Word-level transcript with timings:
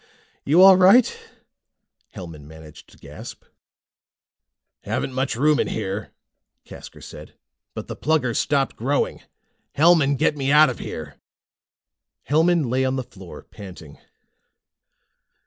"You 0.43 0.63
all 0.63 0.77
right?" 0.77 1.15
Hellman 2.15 2.47
managed 2.47 2.89
to 2.89 2.97
gasp. 2.97 3.43
"Haven't 4.79 5.13
much 5.13 5.35
room 5.35 5.59
in 5.59 5.67
here," 5.67 6.11
Casker 6.65 7.03
said, 7.03 7.35
"but 7.75 7.85
the 7.85 7.95
Plugger's 7.95 8.39
stopped 8.39 8.75
growing. 8.75 9.21
Hellman, 9.75 10.15
get 10.17 10.35
me 10.35 10.51
out 10.51 10.71
of 10.71 10.79
here!" 10.79 11.19
Hellman 12.27 12.67
lay 12.67 12.83
on 12.83 12.95
the 12.95 13.03
floor 13.03 13.43
panting. 13.43 13.99